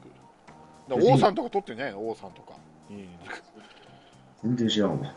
[0.89, 2.09] だ王さんとか取ってないの？
[2.09, 2.53] 王さんとか。
[2.89, 3.43] 2年連続。
[4.45, 5.13] 全然知らんわ。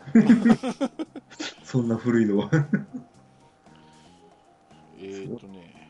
[1.64, 2.50] そんな古いのは。
[4.98, 5.88] えーっとね、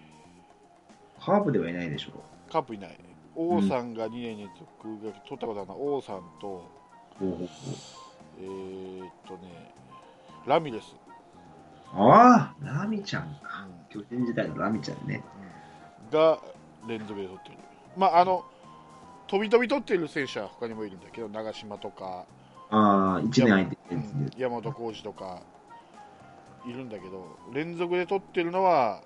[1.18, 2.12] ハーブではいないでしょ。
[2.52, 2.96] カープいない。
[3.34, 6.70] 王さんが2年連続が取ったことあるのは王さんと、
[7.20, 9.74] えー、っとね、
[10.46, 10.94] ラミレス、
[11.92, 13.36] ああ、ラミちゃん
[13.88, 15.22] 巨人時代のラミちゃんね。
[16.12, 16.38] が
[16.86, 17.54] 連続で取ってる。
[17.96, 18.44] まあ、あの、
[19.26, 22.26] 飛び飛び取ってる選手は他にもいるんだけど、長島とか、
[22.70, 24.36] ああ、1年空いてるやつうんで。
[24.36, 25.40] 山本浩二とか
[26.66, 29.00] いるんだけど、連続で取ってるのは、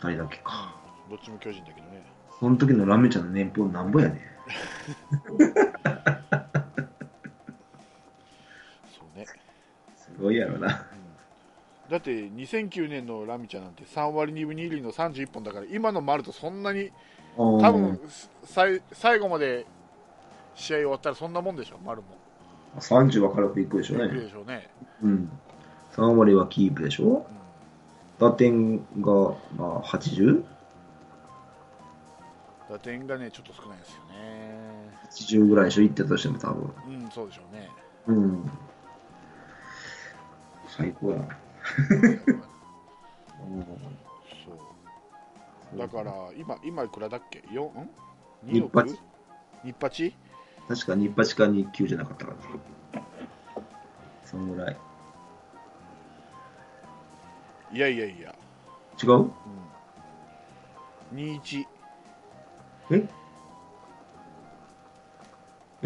[0.00, 0.74] 2人だけか。
[1.10, 2.02] どっちも巨人だけどね。
[2.38, 4.20] その時のラミちゃんの年俸なんぼやね
[8.96, 9.26] そうね。
[9.96, 10.86] すごいやろな。
[10.98, 11.04] うん
[11.90, 16.90] だって2009年のラミちゃんなんて3割2分2厘の31本だから今の丸とそんなに
[17.36, 18.00] 多多分
[18.42, 19.66] さい最後まで
[20.54, 22.08] 試合終わったらそんなもんでしょ丸も
[22.80, 24.08] 30は軽くいくでしょうね。
[24.08, 24.68] でしょうね、
[25.02, 25.30] うん。
[25.94, 27.34] 3割はキープでしょうん
[28.18, 30.44] 打点が、まあ、80?80
[32.70, 36.72] 打点がねちょっと少ないですよねぐらいでしょいってたとしても多分。
[36.88, 37.68] うんそうでしょうね
[38.06, 38.50] うん。
[40.76, 41.28] 最高やな。
[44.44, 44.52] そ
[45.74, 45.78] う。
[45.78, 47.62] だから今今いくらだっけ？4?
[47.62, 47.88] ん？
[48.44, 48.98] 日2億八
[49.64, 50.14] 日八？
[50.68, 52.38] 確か日八か日九じゃなかったかな。
[54.24, 54.76] そのぐらい。
[57.72, 58.34] いやいやいや、
[59.02, 59.12] 違う？
[59.12, 59.32] うん、
[61.12, 61.64] 21
[62.90, 62.96] え？
[62.96, 63.08] い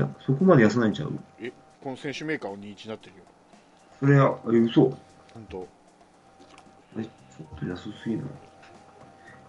[0.01, 1.19] や、そこまで安ないんちゃう？
[1.41, 1.51] え
[1.83, 3.23] この選手メーカーは21になってるよ
[4.01, 4.83] それは、え、嘘。
[5.35, 5.67] 本当。
[6.99, 7.11] え、ちょ
[7.57, 8.27] っと安すぎない？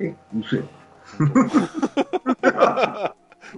[0.01, 0.63] え、嘘や。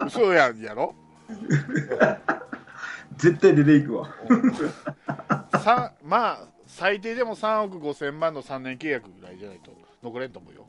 [0.05, 0.93] 嘘やんやろ？
[3.17, 4.09] 絶対出ていくわ。
[5.63, 10.65] さまあ最低でも3億5千万の3年契約ぐらいじゃないと残れんと思うよ。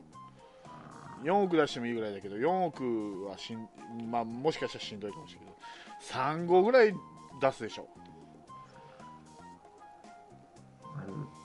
[1.23, 3.67] 4億出してもいいぐらいだけど4億はしん、
[4.11, 6.93] まあ、もしかしたらしんどいかもしれないけど3号ぐらい
[7.41, 7.87] 出すでしょ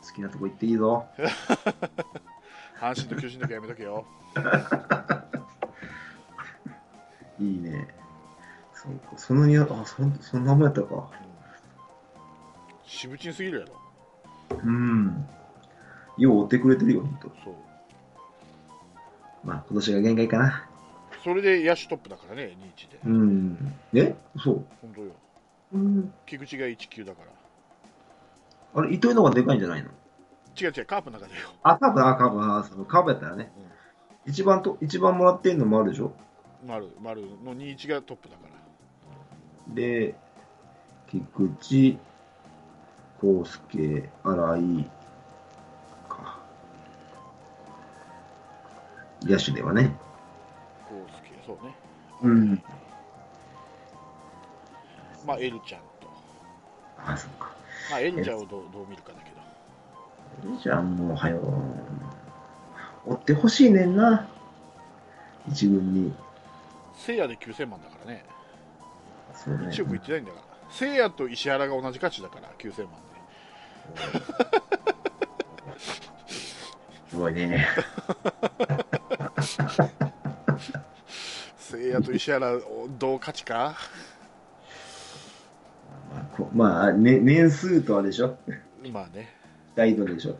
[0.09, 1.07] 好きなとこ行っていいぞ。
[2.81, 4.07] 阪神と巨人だけやめとけよ
[7.38, 7.88] いいね。
[8.73, 11.11] そうか、そのにあ、そんそんなもんやったか。
[12.87, 13.73] しぶちんすぎるやろ
[14.64, 15.27] うん。
[16.16, 17.31] よう追ってくれてるよ、ほんと。
[17.44, 17.55] そう
[19.44, 20.68] まあ、今年が限界かな。
[21.23, 23.75] それで野手トップだからね21でうん。
[23.92, 24.14] え？
[24.38, 24.64] そう。
[24.81, 25.12] 本当よ
[25.73, 26.12] うん。
[26.27, 27.29] 菊池が19だから
[28.74, 29.88] あれ、糸井の方がでかいんじゃないの？
[30.61, 33.52] 違う違うカープの中でよあ、カープ、あ、カープ、あ、そうカープやったらね。
[34.26, 36.12] 一番と、一番もらってんのもあるでしょ？
[36.66, 38.42] 丸丸の21がトップだか
[39.68, 40.16] らで、
[41.11, 41.98] 菊池、
[43.22, 44.90] 康介、新井
[46.09, 46.38] か。
[49.22, 49.96] 野手ではね。
[50.88, 51.74] こうすけそうね
[52.22, 52.62] うん。
[55.26, 56.09] まあエルちゃんと
[57.07, 57.52] あ、そっか。
[57.90, 61.40] まあエルちゃんをどうどう見るかだけどじゃあもう、はよ、
[63.07, 64.29] 追ってほしいねんな。
[65.48, 66.12] 一軍に。
[66.94, 68.24] せいやで9000万だからね
[69.35, 69.68] そうね。
[69.68, 73.09] 1億いってないんだからせいやと石原が同じ価値だから9000万で
[77.09, 77.66] すごいね。
[81.57, 82.59] せいやと石原
[82.98, 83.74] 同価値か
[86.12, 88.37] まあこまあ、ね、年数とはでしょ
[88.92, 89.35] まあね
[89.75, 90.37] 大度でしょ多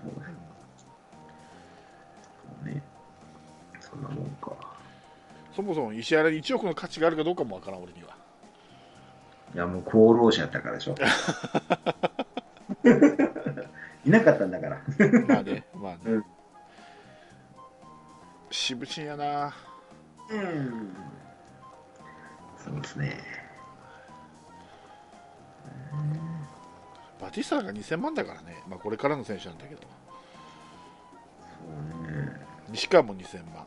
[2.65, 2.83] 分ね。
[3.81, 4.53] そんなもんか。
[5.55, 8.17] そもそも石原に1億の価値があるかどうかもわからん俺には
[9.55, 10.95] いや、もう功労者やったからでしょ。
[14.05, 14.79] いなかったんだから。
[15.27, 16.25] まあねまあね、うん
[18.51, 19.55] 渋ちんやな
[20.31, 20.95] うん。
[22.57, 23.21] そうですね。
[27.21, 29.83] バティスタが2000万だからね、まあ、これからの選手なんだけど。
[32.71, 33.67] 西川も2000万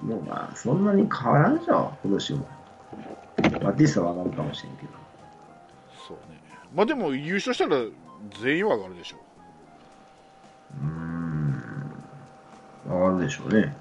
[0.00, 2.46] もうまあ、そんなに変わらんじゃん、今年も。
[3.62, 4.88] バティスタは上がるかもしれんけど。
[6.06, 6.40] そうね
[6.74, 7.76] まあでも優勝したら
[8.42, 9.16] 全員は上がるでしょ
[10.80, 11.62] うーん。
[12.86, 13.74] 上がるでしょうね。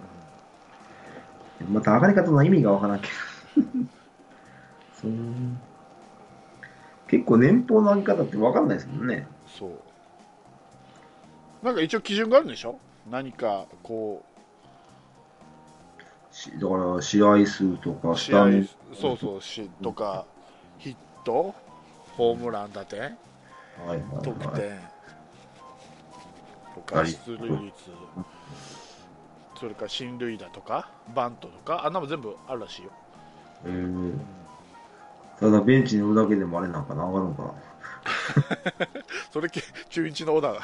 [1.70, 3.08] また上がり方の意味がわからんけ
[3.58, 3.64] ど。
[5.02, 5.12] そう。
[7.08, 9.28] 結構年俸の上げ方ってわかんないですもんね。
[9.48, 9.72] そう。
[11.66, 12.78] なんか一応基準があるんでしょ？
[13.10, 14.24] 何かこ
[16.32, 18.46] しだから試合数とかう試合
[18.94, 20.26] そうそうしとか
[20.80, 21.56] ヒット
[22.18, 24.80] ホームラン打点はいはい得はい、点
[26.76, 27.92] とか出塁率
[29.56, 32.92] それから進塁打とかバントとかあんなも全部あるらしいよ、
[33.66, 34.14] えー、
[35.40, 37.54] ただベンチにおるだけでもあれなんかな、上がるのかな。
[39.32, 40.62] それ中日の小田が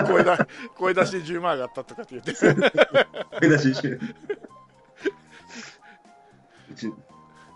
[0.06, 2.34] 声だ声出しで10万上がったとかって言って
[3.40, 4.00] 声出し中。
[6.70, 6.92] うち、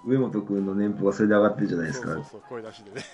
[0.06, 2.08] 上本君の年俸はそれで上がってるじゃないですか。
[2.08, 3.04] そうそうそう声出しでね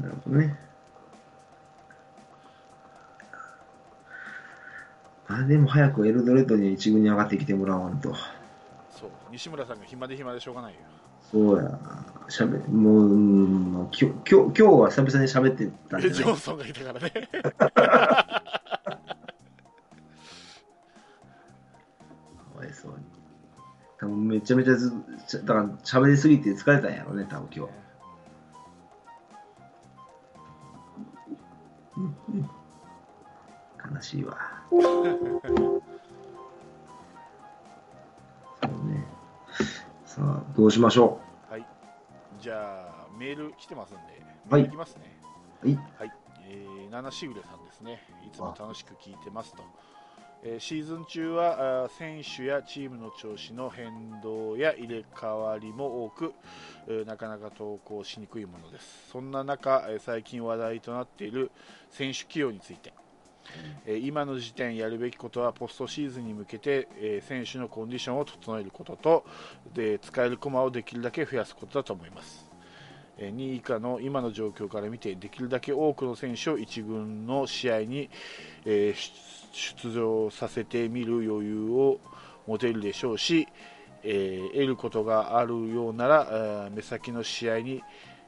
[0.00, 0.69] なるほどね。
[5.32, 8.12] あでも早くエルドレッドに一軍に上がってきてもらわんと。
[8.90, 10.80] そう西村さんが暇で暇でしょうがないよ
[11.30, 11.78] そうや。
[12.28, 17.10] しゃべ、もう、うんもうきょ今日、は久々に喋ってたんじゃないジョンソンがいたからね
[17.60, 17.72] か
[22.56, 22.98] わいそうに。
[23.98, 24.92] 多分めちゃめちゃず、
[25.28, 27.72] ちゃだから喋りすぎて疲れたんやろね、多分今日。
[33.94, 34.49] 悲しいわ。
[38.62, 39.04] そうね。
[40.04, 41.64] さあ、どうしましょはい。
[42.38, 44.02] じゃあメール来てますんで
[44.50, 44.62] はい。
[44.62, 45.20] メールいきますね。
[45.64, 45.68] う。
[45.68, 45.78] はい。
[45.98, 46.12] はい、
[46.48, 49.62] えー、七しぐれさんですね、いつも楽しく聞いてますと、
[50.42, 56.34] えーシーズン中は選手やチームの調子の変動や入れ替わりも多く、
[56.88, 61.50] えーなかなか投稿しにくいものです、そんな中、えー最近話題となっている
[61.90, 62.92] 選手起用について、
[63.86, 69.24] えー今の時点やるべきことはポストシーズンに向けて、えー選手のコンディションを整えることと
[69.74, 72.46] で使える駒をできるだけ増やすことだと思います。
[73.18, 78.08] えー2位以下の今の状況から見てできるだけ多くの選手を1軍の試合に、
[78.64, 81.98] えー出出場させてみる余裕を
[82.46, 83.48] 持てるでしょうし、
[84.04, 87.82] えー得ることがあるようなら、えー目先の試合に、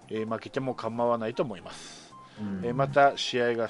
[0.08, 2.12] えー負けても構わないと思います。
[2.40, 3.68] うんえーまた試合が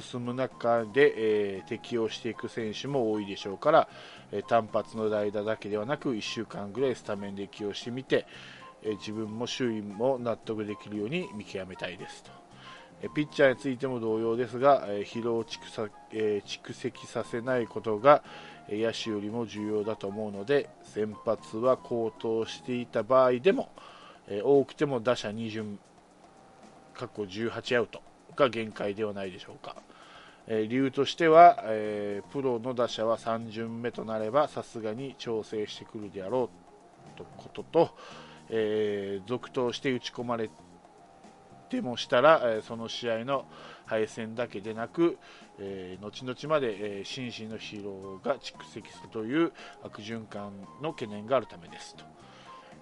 [0.00, 3.88] 進む中で、えー適応していく選手も多いでしょうから、
[4.30, 8.26] えー単発の代打だけではなく1週間ぐらいスタメンで起用してみて、
[8.82, 12.30] えー自分も周囲も納得できるように見極めたいですと、
[13.02, 18.22] えピッチャーについても同様ですが、え疲労を蓄え蓄積させないことが
[18.68, 23.70] 野手よりも重要だと思うので先発は好投していた場合でも、
[24.28, 25.78] え多くても打者2巡
[26.94, 28.02] 過去18アウト
[28.36, 29.76] が限界ではないでしょうか、
[30.46, 36.50] え理由としては、えープロの打者は3巡目となればさすがに調整してくるであろ
[37.14, 37.90] うとことと、
[38.48, 40.50] えー続投して打ち込まれ
[41.68, 43.44] てもしたら、えーその試合の
[43.86, 45.18] 敗戦だけでなく、
[45.58, 49.52] え後々まで、えー心身の疲労が蓄積するという
[49.82, 52.04] 悪循環の懸念があるためですと、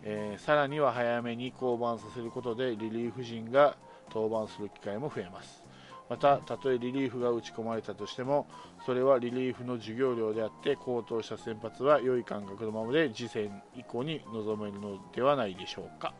[0.04, 3.76] えさらには早めに降板させることでリリーフ陣が
[4.12, 5.64] 登板する機会も増えます
[6.08, 8.48] また、たとえリリーフが打ち込まれたとしても、
[8.84, 16.12] それはリリーフの授業料であって、高騰した先発は良い感覚のままで次戦以降に臨めるのではないでしょうか。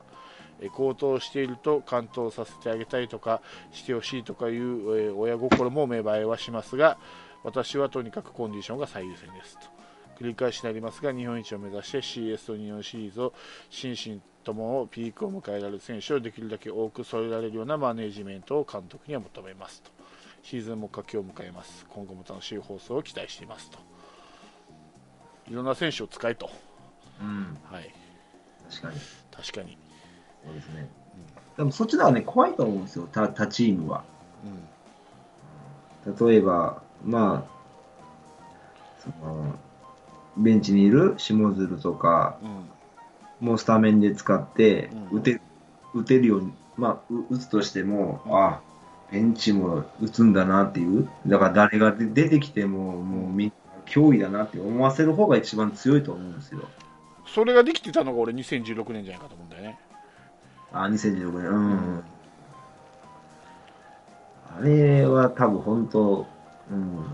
[0.60, 6.98] え高騰していると完投させてあげたいとかしてほしいとかいう、親心も芽生えはしますが
[7.42, 9.79] 私はとにかくコンディションが最優先ですと
[10.20, 13.32] 繰り返しになりますが日本一を目指して CS と日本シリーズを
[13.70, 19.90] 心身ともピークを迎えられる選手をできるだけ多く添えられるようなマネジメントを監督には求めますと。
[20.42, 21.86] シーズンも佳境を迎えます。
[21.88, 23.78] 今後も楽しい放送を期待していますと。
[25.48, 26.50] いろんな選手を使えと、
[27.20, 27.92] うん、はい、
[28.70, 29.00] 確かに。
[29.30, 29.78] 確かに、
[30.44, 30.88] そうですね。
[31.56, 34.04] でもそっちの方がね、怖いと思うんですよ、他他チームは。
[36.06, 36.28] うん。
[36.28, 37.60] 例えば、まあ、
[39.00, 39.58] その、
[40.42, 43.46] ベンチにいる下鶴とか、うん。
[43.46, 45.18] もうスタメンで使ってうん。
[45.18, 45.40] 打て、
[45.94, 48.60] 打てるように、まあ、う打つとしても、あ
[49.12, 53.54] ベンチも打つんだなっていう、だから誰が出出てきても、もうみんな
[53.86, 56.60] 脅威だなって思わせる方が一番強いと思うんですよ。
[57.26, 59.78] それができてたのが俺2016年じゃないかと思うんだよね。
[60.72, 62.04] あ、2016年、うん。
[64.58, 66.26] あれは多分本当、
[66.70, 67.04] うん、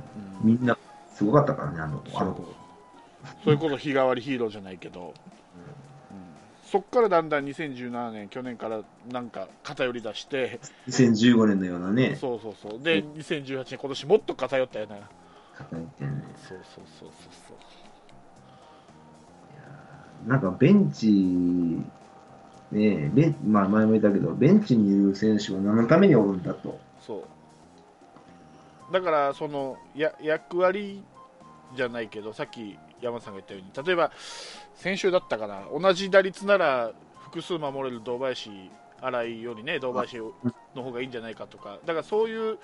[0.42, 0.76] みんな
[1.14, 2.65] すごかったからね、あの、あの子。
[3.44, 5.12] それこそ日替わりヒーローじゃないけど、うん。
[6.64, 14.96] そっからだんだん2017年、去年からなんか偏り出して、2015年のようなね、そうそうそう、で、2018年、今年もっと偏ったよな、
[15.56, 17.10] 方いてねそうそうそう
[17.48, 17.56] そう
[20.26, 21.06] なんかベンチ、
[22.72, 26.80] ねベンまあ前も言ったけど、ベンチにいる選手は何のためにおるんだと。
[27.00, 27.24] そう、そ
[28.90, 28.92] う。
[28.92, 31.04] だから、そのや役割
[31.76, 34.10] じゃないけど、さっき山さんが言ったように、例えば
[34.74, 36.92] 先週だったかな、同じ打率なら
[37.24, 38.50] 複数守れる堂林
[39.00, 40.18] 新井よりね、堂林
[40.74, 42.58] の方がいいんじゃないかとか、だからそういう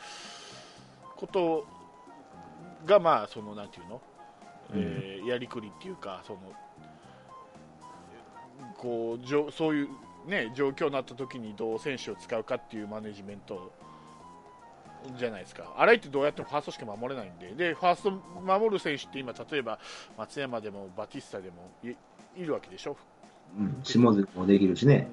[1.17, 1.67] こと
[2.87, 4.01] が、まあ、そのなんていうの、
[4.75, 6.41] えーやりくりっていうか、その
[8.77, 9.89] こうじょそういう、
[10.27, 13.73] ね、状況になった時にどう選手を使うかっていうマネジメント
[15.19, 19.79] じゃないですか、新井ってどうやってもファーストしか守れないんで、でファースト守る選手って今、例えば
[20.17, 21.95] 松山でもバティスタでもい
[22.37, 22.97] いるわけでしょ、
[23.59, 25.09] うん、下関もできるしね。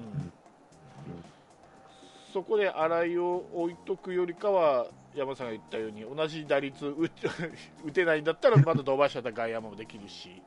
[2.32, 7.28] そこで新井を置いとくよりかは、山さんが言ったように、同じ打率打て
[7.84, 10.40] 打てないんだったら、まだ堂林だったら外野もできるし、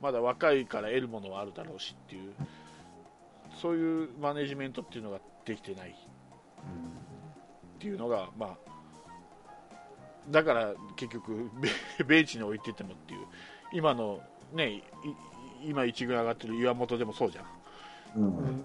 [0.00, 2.32] まだ若いから得るものはあるだろうしっていう、
[3.60, 5.96] そういうマネジメントっていうのができてない
[7.84, 8.56] っていうのが、まあ、
[10.30, 11.50] だから結局、
[11.98, 13.26] ベベンチに置いててもっていう、
[13.74, 14.20] 今の
[14.54, 14.82] ね、
[15.62, 18.22] 今一軍上がってる岩本でもそうじゃん。
[18.22, 18.62] うん。